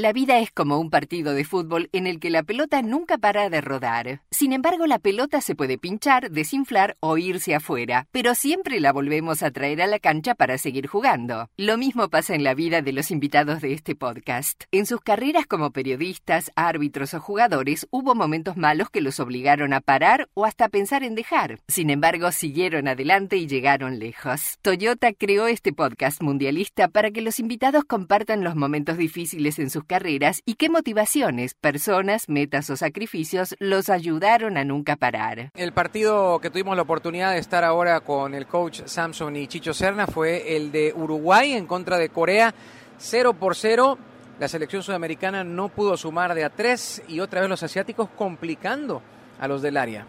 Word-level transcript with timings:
La 0.00 0.14
vida 0.14 0.38
es 0.38 0.50
como 0.50 0.78
un 0.78 0.88
partido 0.88 1.34
de 1.34 1.44
fútbol 1.44 1.90
en 1.92 2.06
el 2.06 2.20
que 2.20 2.30
la 2.30 2.42
pelota 2.42 2.80
nunca 2.80 3.18
para 3.18 3.50
de 3.50 3.60
rodar. 3.60 4.22
Sin 4.30 4.54
embargo, 4.54 4.86
la 4.86 4.98
pelota 4.98 5.42
se 5.42 5.54
puede 5.54 5.76
pinchar, 5.76 6.30
desinflar 6.30 6.96
o 7.00 7.18
irse 7.18 7.54
afuera, 7.54 8.06
pero 8.10 8.34
siempre 8.34 8.80
la 8.80 8.94
volvemos 8.94 9.42
a 9.42 9.50
traer 9.50 9.82
a 9.82 9.86
la 9.86 9.98
cancha 9.98 10.34
para 10.34 10.56
seguir 10.56 10.86
jugando. 10.86 11.50
Lo 11.58 11.76
mismo 11.76 12.08
pasa 12.08 12.34
en 12.34 12.44
la 12.44 12.54
vida 12.54 12.80
de 12.80 12.94
los 12.94 13.10
invitados 13.10 13.60
de 13.60 13.74
este 13.74 13.94
podcast. 13.94 14.64
En 14.70 14.86
sus 14.86 15.02
carreras 15.02 15.46
como 15.46 15.70
periodistas, 15.70 16.50
árbitros 16.56 17.12
o 17.12 17.20
jugadores, 17.20 17.86
hubo 17.90 18.14
momentos 18.14 18.56
malos 18.56 18.88
que 18.88 19.02
los 19.02 19.20
obligaron 19.20 19.74
a 19.74 19.82
parar 19.82 20.30
o 20.32 20.46
hasta 20.46 20.70
pensar 20.70 21.04
en 21.04 21.14
dejar. 21.14 21.60
Sin 21.68 21.90
embargo, 21.90 22.32
siguieron 22.32 22.88
adelante 22.88 23.36
y 23.36 23.46
llegaron 23.46 23.98
lejos. 23.98 24.56
Toyota 24.62 25.12
creó 25.12 25.46
este 25.46 25.74
podcast 25.74 26.22
mundialista 26.22 26.88
para 26.88 27.10
que 27.10 27.20
los 27.20 27.38
invitados 27.38 27.84
compartan 27.84 28.42
los 28.42 28.56
momentos 28.56 28.96
difíciles 28.96 29.58
en 29.58 29.68
sus 29.68 29.84
carreras 29.90 30.40
y 30.46 30.54
qué 30.54 30.70
motivaciones, 30.70 31.54
personas, 31.54 32.28
metas 32.28 32.70
o 32.70 32.76
sacrificios 32.76 33.56
los 33.58 33.88
ayudaron 33.88 34.56
a 34.56 34.62
nunca 34.64 34.94
parar. 34.94 35.50
El 35.56 35.72
partido 35.72 36.38
que 36.38 36.48
tuvimos 36.48 36.76
la 36.76 36.82
oportunidad 36.82 37.32
de 37.32 37.38
estar 37.38 37.64
ahora 37.64 37.98
con 37.98 38.36
el 38.36 38.46
coach 38.46 38.82
Samson 38.84 39.34
y 39.34 39.48
Chicho 39.48 39.74
Serna 39.74 40.06
fue 40.06 40.54
el 40.56 40.70
de 40.70 40.94
Uruguay 40.94 41.54
en 41.54 41.66
contra 41.66 41.98
de 41.98 42.08
Corea, 42.08 42.54
0 42.98 43.32
por 43.32 43.56
0. 43.56 43.98
La 44.38 44.46
selección 44.46 44.84
sudamericana 44.84 45.42
no 45.42 45.68
pudo 45.68 45.96
sumar 45.96 46.36
de 46.36 46.44
a 46.44 46.50
tres 46.50 47.02
y 47.08 47.18
otra 47.18 47.40
vez 47.40 47.50
los 47.50 47.64
asiáticos 47.64 48.08
complicando 48.10 49.02
a 49.40 49.48
los 49.48 49.60
del 49.60 49.76
área. 49.76 50.06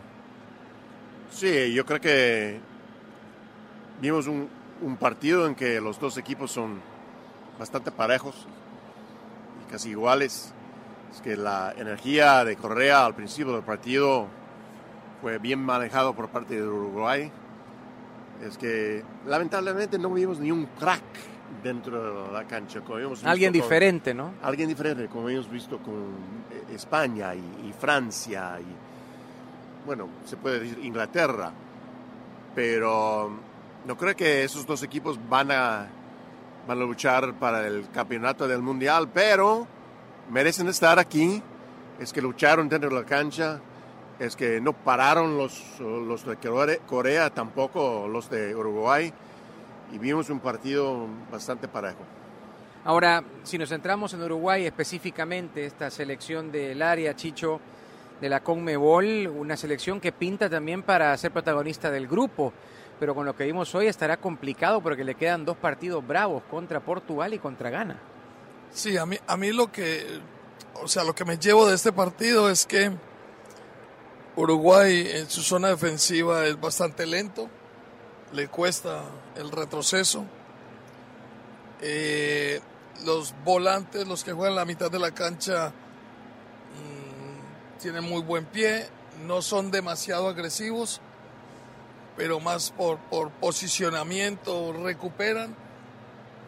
Sí, 1.31 1.73
yo 1.73 1.87
creo 1.87 1.99
que 1.99 2.59
vimos 3.99 4.27
un, 4.27 4.47
un 4.83 4.97
partido 4.97 5.47
en 5.47 5.55
que 5.55 5.81
los 5.81 5.99
dos 5.99 6.19
equipos 6.19 6.51
son 6.51 6.79
bastante 7.57 7.91
parejos 7.91 8.45
casi 9.71 9.89
iguales. 9.89 10.53
Es 11.13 11.21
que 11.21 11.35
la 11.35 11.73
energía 11.77 12.43
de 12.45 12.55
Correa 12.55 13.05
al 13.05 13.15
principio 13.15 13.53
del 13.53 13.63
partido 13.63 14.27
fue 15.21 15.37
bien 15.39 15.59
manejado 15.59 16.13
por 16.13 16.29
parte 16.29 16.55
de 16.55 16.67
Uruguay. 16.67 17.31
Es 18.45 18.57
que 18.57 19.03
lamentablemente 19.25 19.99
no 19.99 20.09
vimos 20.11 20.39
ni 20.39 20.51
un 20.51 20.65
crack 20.79 21.01
dentro 21.63 22.27
de 22.27 22.31
la 22.33 22.45
cancha. 22.45 22.81
Como 22.81 22.95
Alguien 23.23 23.49
con- 23.51 23.61
diferente, 23.61 24.13
¿no? 24.13 24.33
Alguien 24.41 24.67
diferente, 24.69 25.07
como 25.07 25.29
hemos 25.29 25.49
visto 25.49 25.77
con 25.79 25.93
eh, 26.51 26.73
España 26.73 27.35
y, 27.35 27.39
y 27.67 27.73
Francia 27.77 28.57
y, 28.59 29.85
bueno, 29.85 30.07
se 30.25 30.37
puede 30.37 30.59
decir 30.61 30.79
Inglaterra. 30.83 31.51
Pero 32.55 33.31
no 33.85 33.97
creo 33.97 34.15
que 34.15 34.43
esos 34.43 34.65
dos 34.65 34.81
equipos 34.83 35.19
van 35.29 35.51
a, 35.51 35.87
van 36.67 36.77
a 36.77 36.81
luchar 36.85 37.33
para 37.35 37.65
el 37.67 37.89
campeonato 37.91 38.47
del 38.47 38.61
Mundial, 38.61 39.09
pero 39.13 39.67
merecen 40.29 40.67
estar 40.67 40.99
aquí. 40.99 41.41
Es 41.99 42.13
que 42.13 42.21
lucharon 42.21 42.67
dentro 42.69 42.89
de 42.89 42.95
la 42.95 43.05
cancha, 43.05 43.59
es 44.19 44.35
que 44.35 44.59
no 44.59 44.73
pararon 44.73 45.37
los, 45.37 45.79
los 45.79 46.25
de 46.25 46.37
Core- 46.37 46.79
Corea, 46.87 47.29
tampoco 47.29 48.07
los 48.07 48.29
de 48.29 48.55
Uruguay. 48.55 49.13
Y 49.91 49.97
vimos 49.97 50.29
un 50.29 50.39
partido 50.39 51.05
bastante 51.31 51.67
parejo. 51.67 51.99
Ahora, 52.85 53.23
si 53.43 53.57
nos 53.59 53.69
centramos 53.69 54.13
en 54.13 54.23
Uruguay 54.23 54.65
específicamente, 54.65 55.65
esta 55.65 55.91
selección 55.91 56.51
del 56.51 56.81
área, 56.81 57.15
Chicho, 57.15 57.59
de 58.19 58.29
la 58.29 58.39
Conmebol, 58.41 59.27
una 59.27 59.57
selección 59.57 59.99
que 59.99 60.11
pinta 60.11 60.49
también 60.49 60.81
para 60.81 61.15
ser 61.17 61.31
protagonista 61.31 61.91
del 61.91 62.07
grupo, 62.07 62.53
pero 63.01 63.15
con 63.15 63.25
lo 63.25 63.35
que 63.35 63.45
vimos 63.45 63.73
hoy 63.73 63.87
estará 63.87 64.17
complicado 64.17 64.79
porque 64.79 65.03
le 65.03 65.15
quedan 65.15 65.43
dos 65.43 65.57
partidos 65.57 66.05
bravos 66.05 66.43
contra 66.51 66.81
Portugal 66.81 67.33
y 67.33 67.39
contra 67.39 67.71
Ghana. 67.71 67.99
Sí, 68.71 68.95
a 68.95 69.07
mí, 69.07 69.17
a 69.25 69.37
mí 69.37 69.51
lo 69.51 69.71
que, 69.71 70.19
o 70.75 70.87
sea, 70.87 71.03
lo 71.03 71.15
que 71.15 71.25
me 71.25 71.39
llevo 71.39 71.67
de 71.67 71.73
este 71.73 71.91
partido 71.91 72.47
es 72.47 72.67
que 72.67 72.91
Uruguay 74.35 75.09
en 75.15 75.27
su 75.31 75.41
zona 75.41 75.69
defensiva 75.69 76.45
es 76.45 76.61
bastante 76.61 77.07
lento, 77.07 77.49
le 78.33 78.49
cuesta 78.49 79.01
el 79.35 79.49
retroceso. 79.49 80.23
Eh, 81.81 82.61
los 83.03 83.33
volantes, 83.43 84.07
los 84.07 84.23
que 84.23 84.31
juegan 84.31 84.55
la 84.55 84.65
mitad 84.65 84.91
de 84.91 84.99
la 84.99 85.09
cancha, 85.09 85.69
mm, 85.69 87.81
tienen 87.81 88.03
muy 88.03 88.21
buen 88.21 88.45
pie, 88.45 88.87
no 89.25 89.41
son 89.41 89.71
demasiado 89.71 90.27
agresivos, 90.27 91.01
pero 92.15 92.39
más 92.39 92.71
por, 92.71 92.97
por 92.97 93.31
posicionamiento 93.31 94.73
recuperan 94.73 95.55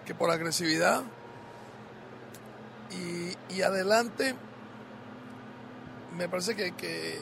que 0.05 0.13
por 0.13 0.29
agresividad. 0.29 1.03
Y, 2.91 3.55
y 3.55 3.61
adelante, 3.61 4.35
me 6.15 6.29
parece 6.29 6.55
que, 6.55 6.73
que 6.73 7.19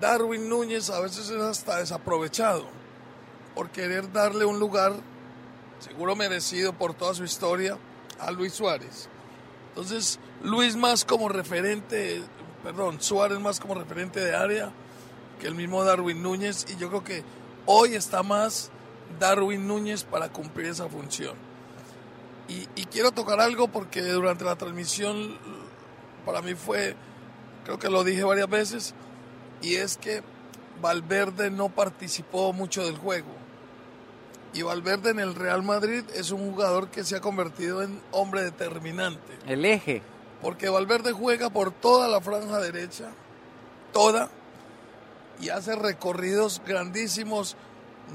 Darwin 0.00 0.48
Núñez 0.48 0.90
a 0.90 1.00
veces 1.00 1.30
es 1.30 1.42
hasta 1.42 1.78
desaprovechado 1.78 2.66
por 3.54 3.70
querer 3.70 4.12
darle 4.12 4.44
un 4.44 4.58
lugar, 4.58 4.94
seguro 5.80 6.16
merecido 6.16 6.72
por 6.72 6.94
toda 6.94 7.14
su 7.14 7.24
historia, 7.24 7.78
a 8.18 8.30
Luis 8.30 8.54
Suárez. 8.54 9.08
Entonces, 9.68 10.18
Luis 10.42 10.76
más 10.76 11.04
como 11.04 11.28
referente, 11.28 12.22
perdón, 12.64 13.00
Suárez 13.00 13.38
más 13.38 13.60
como 13.60 13.74
referente 13.74 14.20
de 14.20 14.34
área 14.34 14.72
que 15.38 15.46
el 15.46 15.54
mismo 15.54 15.84
Darwin 15.84 16.22
Núñez. 16.22 16.66
Y 16.68 16.76
yo 16.76 16.88
creo 16.88 17.04
que 17.04 17.24
hoy 17.66 17.94
está 17.94 18.22
más 18.22 18.70
Darwin 19.18 19.66
Núñez 19.66 20.04
para 20.04 20.28
cumplir 20.28 20.66
esa 20.68 20.88
función. 20.88 21.36
Y, 22.48 22.66
y 22.80 22.86
quiero 22.86 23.12
tocar 23.12 23.40
algo 23.40 23.68
porque 23.68 24.02
durante 24.02 24.44
la 24.44 24.56
transmisión 24.56 25.36
para 26.24 26.42
mí 26.42 26.54
fue, 26.54 26.94
creo 27.64 27.78
que 27.78 27.88
lo 27.88 28.04
dije 28.04 28.22
varias 28.22 28.50
veces, 28.50 28.94
y 29.62 29.76
es 29.76 29.96
que 29.96 30.22
Valverde 30.80 31.50
no 31.50 31.70
participó 31.70 32.52
mucho 32.52 32.84
del 32.84 32.98
juego. 32.98 33.28
Y 34.52 34.62
Valverde 34.62 35.10
en 35.10 35.20
el 35.20 35.34
Real 35.34 35.62
Madrid 35.62 36.04
es 36.14 36.30
un 36.30 36.50
jugador 36.50 36.88
que 36.88 37.04
se 37.04 37.16
ha 37.16 37.20
convertido 37.20 37.82
en 37.82 38.00
hombre 38.12 38.42
determinante. 38.42 39.38
El 39.46 39.64
eje. 39.64 40.02
Porque 40.42 40.68
Valverde 40.68 41.12
juega 41.12 41.50
por 41.50 41.72
toda 41.72 42.08
la 42.08 42.20
franja 42.20 42.58
derecha, 42.58 43.10
toda, 43.92 44.30
y 45.40 45.50
hace 45.50 45.76
recorridos 45.76 46.60
grandísimos, 46.66 47.56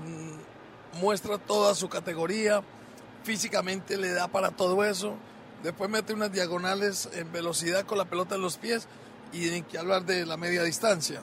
mm, 0.06 1.00
muestra 1.02 1.38
toda 1.38 1.74
su 1.76 1.90
categoría, 1.90 2.62
físicamente 3.24 3.98
le 3.98 4.12
da 4.12 4.28
para 4.28 4.52
todo 4.52 4.84
eso, 4.84 5.16
después 5.64 5.90
mete 5.90 6.14
unas 6.14 6.32
diagonales 6.32 7.10
en 7.14 7.32
velocidad 7.32 7.86
con 7.86 7.98
la 7.98 8.06
pelota 8.06 8.36
en 8.36 8.42
los 8.42 8.58
pies 8.58 8.88
y 9.32 9.50
ni 9.50 9.62
que 9.64 9.78
hablar 9.78 10.06
de 10.06 10.26
la 10.26 10.38
media 10.38 10.64
distancia. 10.64 11.22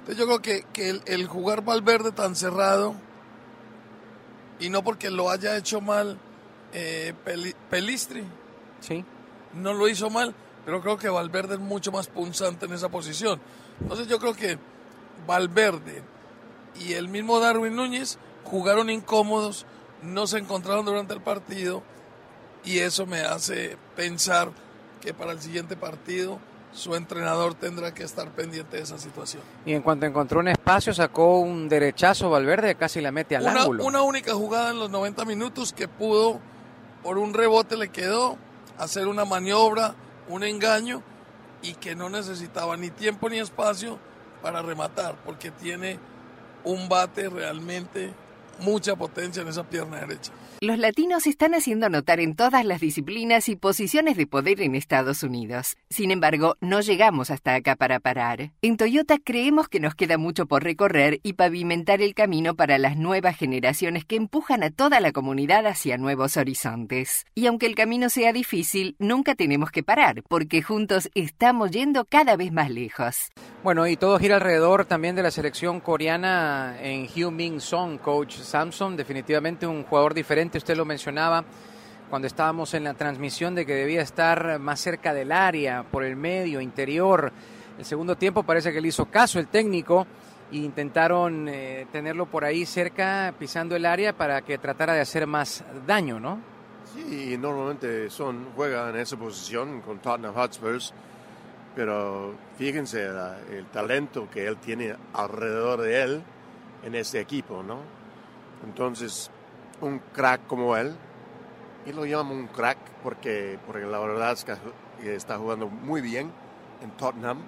Entonces 0.00 0.16
yo 0.16 0.26
creo 0.26 0.40
que, 0.42 0.64
que 0.72 0.90
el, 0.90 1.02
el 1.06 1.26
jugar 1.26 1.62
Valverde 1.64 2.10
tan 2.12 2.34
cerrado, 2.34 2.94
y 4.58 4.68
no 4.68 4.82
porque 4.84 5.10
lo 5.10 5.30
haya 5.30 5.56
hecho 5.56 5.80
mal 5.80 6.18
eh, 6.72 7.14
Peli- 7.24 7.54
Pelistri, 7.70 8.24
Sí. 8.80 9.04
no 9.54 9.72
lo 9.74 9.88
hizo 9.88 10.10
mal, 10.10 10.34
pero 10.64 10.80
creo 10.80 10.96
que 10.98 11.08
Valverde 11.08 11.54
es 11.54 11.60
mucho 11.60 11.92
más 11.92 12.08
punzante 12.08 12.66
en 12.66 12.72
esa 12.72 12.88
posición. 12.88 13.40
Entonces 13.80 14.06
yo 14.08 14.18
creo 14.18 14.34
que 14.34 14.58
Valverde 15.26 16.02
y 16.78 16.94
el 16.94 17.08
mismo 17.08 17.40
Darwin 17.40 17.76
Núñez 17.76 18.18
jugaron 18.44 18.90
incómodos, 18.90 19.66
no 20.02 20.26
se 20.26 20.38
encontraron 20.38 20.84
durante 20.84 21.14
el 21.14 21.20
partido 21.20 21.82
y 22.64 22.78
eso 22.78 23.06
me 23.06 23.20
hace 23.20 23.76
pensar 23.96 24.50
que 25.00 25.14
para 25.14 25.32
el 25.32 25.40
siguiente 25.40 25.76
partido 25.76 26.38
su 26.72 26.94
entrenador 26.94 27.54
tendrá 27.54 27.92
que 27.92 28.04
estar 28.04 28.30
pendiente 28.30 28.76
de 28.76 28.82
esa 28.84 28.98
situación. 28.98 29.42
Y 29.66 29.72
en 29.72 29.82
cuanto 29.82 30.06
encontró 30.06 30.38
un 30.38 30.48
espacio, 30.48 30.94
sacó 30.94 31.40
un 31.40 31.68
derechazo 31.68 32.30
Valverde, 32.30 32.76
casi 32.76 33.00
la 33.00 33.10
mete 33.10 33.36
al 33.36 33.42
Una, 33.42 33.62
ángulo. 33.62 33.84
una 33.84 34.02
única 34.02 34.34
jugada 34.34 34.70
en 34.70 34.78
los 34.78 34.88
90 34.90 35.24
minutos 35.24 35.72
que 35.72 35.88
pudo, 35.88 36.38
por 37.02 37.18
un 37.18 37.34
rebote 37.34 37.76
le 37.76 37.88
quedó, 37.88 38.36
hacer 38.78 39.08
una 39.08 39.24
maniobra, 39.24 39.94
un 40.28 40.44
engaño 40.44 41.02
y 41.62 41.74
que 41.74 41.94
no 41.96 42.08
necesitaba 42.08 42.76
ni 42.76 42.90
tiempo 42.90 43.28
ni 43.28 43.38
espacio 43.38 43.98
para 44.42 44.62
rematar, 44.62 45.14
porque 45.24 45.50
tiene 45.50 45.98
un 46.64 46.88
bate 46.88 47.28
realmente 47.28 48.12
mucha 48.60 48.96
potencia 48.96 49.42
en 49.42 49.48
esa 49.48 49.64
pierna 49.64 50.00
derecha. 50.00 50.32
Los 50.62 50.78
latinos 50.78 51.22
se 51.22 51.30
están 51.30 51.54
haciendo 51.54 51.88
notar 51.88 52.20
en 52.20 52.36
todas 52.36 52.66
las 52.66 52.80
disciplinas 52.80 53.48
y 53.48 53.56
posiciones 53.56 54.18
de 54.18 54.26
poder 54.26 54.60
en 54.60 54.74
Estados 54.74 55.22
Unidos. 55.22 55.78
Sin 55.88 56.10
embargo, 56.10 56.56
no 56.60 56.80
llegamos 56.80 57.30
hasta 57.30 57.54
acá 57.54 57.76
para 57.76 57.98
parar. 57.98 58.50
En 58.60 58.76
Toyota 58.76 59.16
creemos 59.18 59.68
que 59.68 59.80
nos 59.80 59.94
queda 59.94 60.18
mucho 60.18 60.44
por 60.44 60.62
recorrer 60.62 61.18
y 61.22 61.32
pavimentar 61.32 62.02
el 62.02 62.14
camino 62.14 62.56
para 62.56 62.76
las 62.76 62.98
nuevas 62.98 63.38
generaciones 63.38 64.04
que 64.04 64.16
empujan 64.16 64.62
a 64.62 64.70
toda 64.70 65.00
la 65.00 65.12
comunidad 65.12 65.66
hacia 65.66 65.96
nuevos 65.96 66.36
horizontes. 66.36 67.24
Y 67.34 67.46
aunque 67.46 67.64
el 67.64 67.74
camino 67.74 68.10
sea 68.10 68.34
difícil, 68.34 68.96
nunca 68.98 69.34
tenemos 69.34 69.70
que 69.70 69.82
parar, 69.82 70.22
porque 70.28 70.62
juntos 70.62 71.08
estamos 71.14 71.70
yendo 71.70 72.04
cada 72.04 72.36
vez 72.36 72.52
más 72.52 72.68
lejos. 72.68 73.30
Bueno, 73.62 73.86
y 73.86 73.96
todo 73.96 74.18
gira 74.18 74.36
alrededor 74.36 74.84
también 74.84 75.16
de 75.16 75.22
la 75.22 75.30
selección 75.30 75.80
coreana 75.80 76.76
en 76.82 77.04
Hugh 77.04 77.32
Min 77.32 77.60
Song, 77.60 77.98
coach 77.98 78.36
Samson, 78.50 78.96
definitivamente 78.96 79.66
un 79.66 79.84
jugador 79.84 80.12
diferente, 80.12 80.58
usted 80.58 80.76
lo 80.76 80.84
mencionaba, 80.84 81.44
cuando 82.10 82.26
estábamos 82.26 82.74
en 82.74 82.82
la 82.82 82.94
transmisión 82.94 83.54
de 83.54 83.64
que 83.64 83.74
debía 83.74 84.02
estar 84.02 84.58
más 84.58 84.80
cerca 84.80 85.14
del 85.14 85.30
área, 85.30 85.84
por 85.84 86.02
el 86.02 86.16
medio, 86.16 86.60
interior. 86.60 87.32
El 87.78 87.84
segundo 87.84 88.16
tiempo 88.16 88.42
parece 88.42 88.72
que 88.72 88.80
le 88.80 88.88
hizo 88.88 89.06
caso 89.06 89.38
el 89.38 89.46
técnico 89.46 90.04
e 90.50 90.56
intentaron 90.56 91.48
eh, 91.48 91.86
tenerlo 91.92 92.26
por 92.26 92.44
ahí 92.44 92.66
cerca, 92.66 93.32
pisando 93.38 93.76
el 93.76 93.86
área 93.86 94.12
para 94.12 94.42
que 94.42 94.58
tratara 94.58 94.94
de 94.94 95.00
hacer 95.00 95.28
más 95.28 95.62
daño, 95.86 96.18
¿no? 96.18 96.40
Sí, 96.92 97.38
normalmente 97.38 98.10
son, 98.10 98.46
juegan 98.56 98.96
en 98.96 99.00
esa 99.02 99.16
posición 99.16 99.80
con 99.80 100.00
Tottenham 100.00 100.34
Hotspurs, 100.34 100.92
pero 101.76 102.34
fíjense 102.58 103.06
el 103.52 103.66
talento 103.66 104.28
que 104.28 104.48
él 104.48 104.56
tiene 104.56 104.96
alrededor 105.12 105.82
de 105.82 106.02
él 106.02 106.22
en 106.84 106.96
ese 106.96 107.20
equipo, 107.20 107.62
¿no? 107.62 107.99
Entonces, 108.64 109.30
un 109.80 109.98
crack 110.12 110.46
como 110.46 110.76
él, 110.76 110.94
y 111.86 111.92
lo 111.92 112.04
llamo 112.04 112.34
un 112.34 112.46
crack 112.46 112.78
porque, 113.02 113.58
porque 113.66 113.86
la 113.86 113.98
verdad 113.98 114.32
es 114.32 114.44
que 114.44 115.14
está 115.14 115.38
jugando 115.38 115.68
muy 115.68 116.00
bien 116.00 116.30
en 116.82 116.90
Tottenham, 116.92 117.38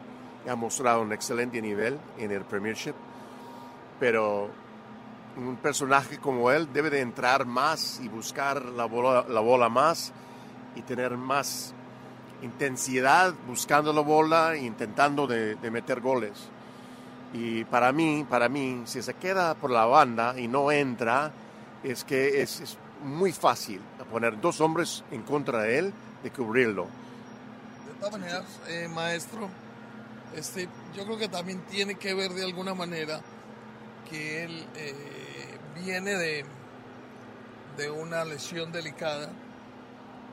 ha 0.49 0.57
mostrado 0.57 1.03
un 1.03 1.13
excelente 1.13 1.61
nivel 1.61 1.99
en 2.19 2.31
el 2.31 2.45
Premiership, 2.45 2.95
pero 4.01 4.51
un 5.37 5.57
personaje 5.57 6.19
como 6.19 6.51
él 6.51 6.73
debe 6.73 6.91
de 6.91 7.01
entrar 7.01 7.47
más 7.47 8.01
y 8.03 8.09
buscar 8.09 8.65
la 8.65 8.85
bola, 8.85 9.25
la 9.29 9.41
bola 9.41 9.69
más 9.69 10.13
y 10.75 10.83
tener 10.83 11.17
más 11.17 11.75
intensidad 12.43 13.35
buscando 13.47 13.93
la 13.93 14.01
bola 14.01 14.55
e 14.55 14.65
intentando 14.65 15.27
de, 15.27 15.57
meter 15.71 16.01
goles. 16.01 16.51
Y 17.33 17.65
para 17.65 17.93
mí, 17.93 18.27
para 18.29 18.49
mí, 18.49 18.83
si 18.85 19.03
se 19.03 19.15
queda 19.15 19.55
por 19.55 19.71
la 19.71 19.87
banda 19.87 20.39
y 20.39 20.49
no 20.49 20.71
entra, 20.71 21.33
es 21.83 22.05
que 22.05 22.43
es, 22.43 22.77
muy 23.03 23.33
fácil 23.33 23.81
poner 24.13 24.41
dos 24.41 24.61
hombres 24.61 25.03
en 25.11 25.23
contra 25.23 25.63
de 25.63 25.79
él, 25.79 25.93
de 26.23 26.31
cubrirlo. 26.31 26.85
De 26.85 27.95
todas 27.99 28.13
maneras, 28.13 28.45
eh, 28.69 28.87
maestro, 28.89 29.49
este, 30.37 30.69
yo 30.95 31.05
creo 31.05 31.19
que 31.19 31.29
también 31.29 31.61
tiene 31.69 31.97
que 31.97 32.15
ver 32.15 32.33
de 32.33 32.45
alguna 32.45 32.75
manera 32.75 33.21
que 34.09 34.45
él 34.45 34.67
eh, 34.77 34.95
viene 35.85 36.15
de, 36.15 36.45
de 37.77 37.91
una 37.91 38.25
lesión 38.25 38.71
delicada, 38.71 39.31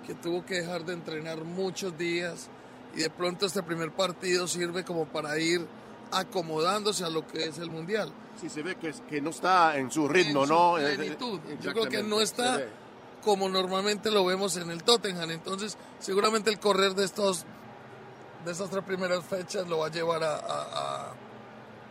que 0.05 0.13
tuvo 0.13 0.45
que 0.45 0.61
dejar 0.61 0.85
de 0.85 0.93
entrenar 0.93 1.43
muchos 1.43 1.97
días 1.97 2.49
y 2.95 3.01
de 3.01 3.09
pronto 3.09 3.45
este 3.45 3.63
primer 3.63 3.91
partido 3.91 4.47
sirve 4.47 4.83
como 4.83 5.05
para 5.05 5.37
ir 5.39 5.67
acomodándose 6.11 7.03
a 7.03 7.09
lo 7.09 7.25
que 7.27 7.45
es 7.45 7.57
el 7.57 7.69
mundial. 7.69 8.11
Sí, 8.39 8.49
se 8.49 8.63
ve 8.63 8.75
que, 8.75 8.93
que 9.09 9.21
no 9.21 9.29
está 9.29 9.77
en 9.77 9.91
su 9.91 10.07
ritmo, 10.07 10.45
¿no? 10.45 10.75
Plenitud. 10.75 11.39
Yo 11.61 11.73
creo 11.73 11.89
que 11.89 12.03
no 12.03 12.21
está 12.21 12.61
como 13.23 13.49
normalmente 13.49 14.09
lo 14.11 14.25
vemos 14.25 14.55
en 14.57 14.71
el 14.71 14.83
Tottenham. 14.83 15.29
Entonces, 15.31 15.77
seguramente 15.99 16.49
el 16.49 16.59
correr 16.59 16.95
de 16.95 17.05
estos 17.05 17.45
de 18.45 18.51
estas 18.51 18.69
tres 18.69 18.83
primeras 18.85 19.25
fechas 19.25 19.67
lo 19.67 19.79
va 19.79 19.87
a 19.87 19.91
llevar 19.91 20.23
a, 20.23 20.35
a, 20.37 21.13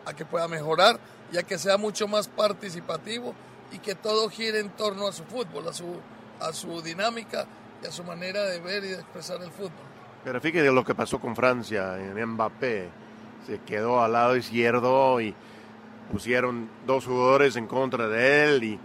a 0.06 0.14
que 0.14 0.24
pueda 0.24 0.48
mejorar 0.48 0.98
ya 1.30 1.42
que 1.42 1.58
sea 1.58 1.76
mucho 1.76 2.08
más 2.08 2.28
participativo 2.28 3.34
y 3.70 3.78
que 3.78 3.94
todo 3.94 4.28
gire 4.30 4.60
en 4.60 4.70
torno 4.70 5.06
a 5.06 5.12
su 5.12 5.24
fútbol, 5.24 5.68
a 5.68 5.72
su, 5.72 5.96
a 6.40 6.52
su 6.52 6.80
dinámica 6.80 7.46
y 7.82 7.86
a 7.86 7.92
su 7.92 8.02
manera 8.04 8.44
de 8.44 8.60
ver 8.60 8.84
y 8.84 8.88
de 8.88 8.94
expresar 8.94 9.42
el 9.42 9.50
fútbol. 9.50 9.86
Pero 10.24 10.40
fíjate 10.40 10.70
lo 10.72 10.84
que 10.84 10.94
pasó 10.94 11.20
con 11.20 11.36
Francia 11.36 11.96
en 11.98 12.24
Mbappé. 12.32 12.88
Se 13.46 13.58
quedó 13.60 14.02
al 14.02 14.12
lado 14.12 14.36
izquierdo 14.36 15.20
y 15.20 15.34
pusieron 16.12 16.68
dos 16.86 17.06
jugadores 17.06 17.56
en 17.56 17.66
contra 17.66 18.08
de 18.08 18.44
él 18.44 18.64
y, 18.64 18.78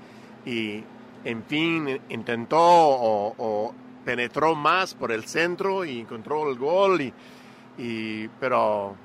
y 0.49 0.83
en 1.23 1.43
fin 1.43 2.01
intentó 2.09 2.59
o, 2.59 3.73
penetró 4.05 4.55
más 4.55 4.93
por 4.93 5.11
el 5.11 5.25
centro 5.25 5.85
y 5.85 6.01
encontró 6.01 6.49
el 6.49 6.57
gol 6.57 7.01
y, 7.01 7.13
y 7.77 8.27
pero 8.39 8.95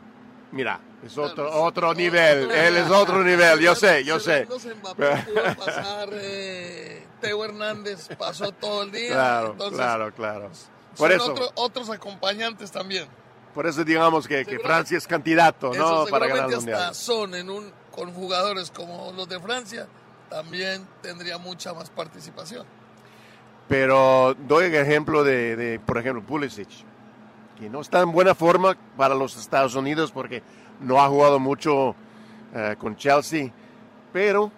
mira 0.51 0.81
es 1.05 1.17
otro, 1.17 1.63
otro 1.63 1.95
nivel, 1.95 2.51
él 2.51 2.77
es 2.77 2.91
otro 2.91 3.23
nivel, 3.23 3.61
yo 3.61 3.77
sé, 3.77 4.03
yo 4.03 4.19
sé. 4.19 4.49
pasar, 5.57 6.09
eh, 6.13 7.07
Teo 7.21 7.45
Hernández 7.45 8.09
pasó 8.19 8.51
todo 8.51 8.83
el 8.83 8.91
día. 8.91 9.13
Claro, 9.13 9.57
claro, 9.57 10.13
claro. 10.13 10.51
Por 10.97 11.13
eso, 11.13 11.35
otros 11.55 11.89
acompañantes 11.91 12.73
también. 12.73 13.07
Por 13.59 13.67
eso 13.67 13.83
digamos 13.83 14.29
que, 14.29 14.45
que 14.45 14.61
Francia 14.61 14.97
es 14.97 15.05
candidato, 15.05 15.73
¿no? 15.75 16.07
Para 16.07 16.29
ganar 16.29 16.49
el 16.49 16.57
mundial. 16.59 16.95
son 16.95 17.35
en 17.35 17.51
un, 17.51 17.73
con 17.91 18.15
jugadores 18.15 18.71
como 18.71 19.11
los 19.11 19.29
de 19.29 19.41
Francia, 19.41 19.89
también 20.31 20.87
tendría 21.03 21.39
mucha 21.39 21.75
más 21.75 21.91
participación. 21.91 22.65
Pero 23.67 24.37
doy 24.47 24.67
el 24.67 24.77
ejemplo 24.77 25.25
de, 25.25 25.57
de, 25.57 25.81
por 25.81 25.99
ejemplo, 25.99 26.23
Pulisic, 26.23 26.69
que 27.59 27.69
no 27.69 27.81
está 27.81 28.01
en 28.01 28.13
buena 28.13 28.33
forma 28.33 28.77
para 28.97 29.17
los 29.17 29.37
Estados 29.37 29.75
Unidos 29.75 30.13
porque 30.13 30.41
no 30.79 31.03
ha 31.03 31.09
jugado 31.09 31.41
mucho 31.41 31.97
eh, 32.55 32.77
con 32.79 32.95
Chelsea, 32.95 33.51
pero 34.13 34.53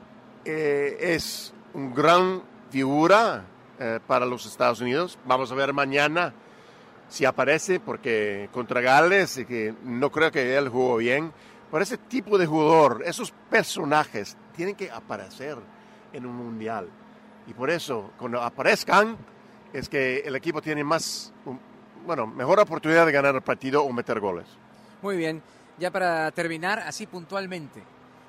eh, 0.45 0.99
es 1.01 1.55
un 1.73 1.95
gran 1.95 2.43
figura 2.69 3.47
eh, 3.79 3.99
para 4.07 4.27
los 4.27 4.45
Estados 4.45 4.83
Unidos. 4.83 5.19
Vamos 5.25 5.51
a 5.51 5.55
ver 5.55 5.73
mañana 5.73 6.35
si 7.11 7.25
aparece, 7.25 7.81
porque 7.81 8.49
contra 8.53 8.81
Gales, 8.81 9.45
que 9.47 9.75
no 9.83 10.11
creo 10.11 10.31
que 10.31 10.57
él 10.57 10.69
jugó 10.69 10.97
bien. 10.97 11.33
Por 11.71 11.83
ese 11.83 11.99
tipo 11.99 12.39
de 12.39 12.47
jugador, 12.47 13.03
esos 13.05 13.33
personajes 13.51 14.37
tienen 14.57 14.77
que 14.77 14.91
aparecer 14.91 15.59
en 16.13 16.25
un 16.25 16.37
mundial. 16.37 16.89
Y 17.47 17.53
por 17.53 17.69
eso, 17.69 18.13
cuando 18.17 18.41
aparezcan, 18.41 19.17
es 19.73 19.89
que 19.89 20.21
el 20.21 20.37
equipo 20.37 20.63
tiene 20.63 20.85
más, 20.85 21.33
bueno, 22.07 22.27
mejor 22.27 22.61
oportunidad 22.61 23.07
de 23.07 23.13
ganar 23.13 23.35
el 23.35 23.43
partido 23.43 23.83
o 23.83 23.93
meter 23.93 24.21
goles. 24.21 24.47
Muy 25.03 25.17
bien. 25.17 25.43
Ya 25.79 25.91
para 25.91 26.31
terminar, 26.31 26.79
así 26.81 27.07
puntualmente, 27.07 27.83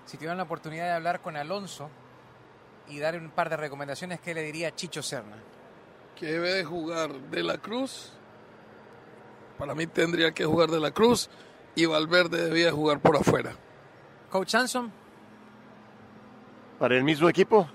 si 0.06 0.18
tuvieran 0.18 0.38
la 0.38 0.44
oportunidad 0.44 0.86
de 0.86 0.92
hablar 0.94 1.22
con 1.22 1.36
Alonso 1.36 1.90
y 2.88 2.98
dar 3.00 3.16
un 3.18 3.30
par 3.30 3.50
de 3.50 3.58
recomendaciones, 3.58 4.20
¿qué 4.22 4.34
le 4.34 4.42
diría 4.42 4.70
a 4.70 4.76
Chicho 4.76 5.04
Serna? 5.04 5.38
Que 6.16 6.28
debe 6.28 6.54
de 6.54 6.64
jugar 6.64 7.14
de 7.14 7.44
la 7.44 7.58
Cruz. 7.58 8.14
Para 9.62 9.76
mí 9.76 9.86
tendría 9.86 10.32
que 10.32 10.44
jugar 10.44 10.72
de 10.72 10.80
la 10.80 10.90
Cruz 10.90 11.30
y 11.76 11.86
Valverde 11.86 12.50
debía 12.50 12.72
jugar 12.72 13.00
por 13.00 13.16
afuera. 13.16 13.52
Coach 14.32 14.56
Hanson. 14.56 14.92
Para 16.80 16.98
el 16.98 17.04
mismo 17.04 17.30
equipo, 17.30 17.70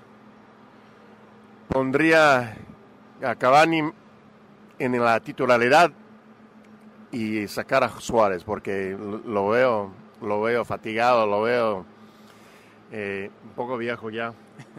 pondría 1.69 2.57
a 3.23 3.35
Cavani 3.35 3.89
en 4.79 5.01
la 5.01 5.17
titularidad 5.21 5.93
y 7.09 7.47
sacar 7.47 7.85
a 7.85 7.89
Suárez 8.01 8.43
porque 8.43 8.93
lo 9.25 9.47
veo, 9.47 9.93
lo 10.21 10.41
veo 10.41 10.65
fatigado, 10.65 11.25
lo 11.25 11.43
veo 11.43 11.85
eh, 12.91 13.31
un 13.45 13.51
poco 13.51 13.77
viejo 13.77 14.09
ya. 14.09 14.33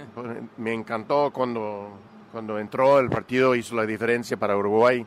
Me 0.59 0.75
encantó 0.75 1.30
cuando, 1.33 1.88
cuando 2.33 2.59
entró 2.59 2.99
el 2.99 3.09
partido, 3.09 3.54
hizo 3.54 3.75
la 3.76 3.87
diferencia 3.87 4.37
para 4.37 4.59
Uruguay 4.59 5.06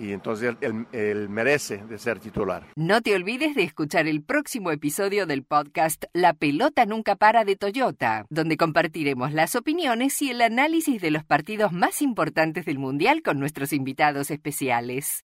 y 0.00 0.12
entonces 0.12 0.56
él, 0.60 1.28
merece 1.28 1.78
de 1.78 1.98
ser 1.98 2.18
titular. 2.18 2.66
No 2.74 3.02
te 3.02 3.14
olvides 3.14 3.54
de 3.54 3.62
escuchar 3.62 4.06
el 4.06 4.22
próximo 4.22 4.70
episodio 4.70 5.26
del 5.26 5.44
podcast 5.44 6.04
La 6.14 6.32
pelota 6.32 6.86
nunca 6.86 7.16
para 7.16 7.44
de 7.44 7.56
Toyota, 7.56 8.26
donde 8.30 8.56
compartiremos 8.56 9.32
las 9.32 9.54
opiniones 9.56 10.20
y 10.22 10.30
el 10.30 10.40
análisis 10.40 11.00
de 11.02 11.10
los 11.10 11.24
partidos 11.24 11.72
más 11.72 12.00
importantes 12.02 12.64
del 12.64 12.78
Mundial 12.78 13.22
con 13.22 13.38
nuestros 13.38 13.72
invitados 13.72 14.30
especiales. 14.30 15.24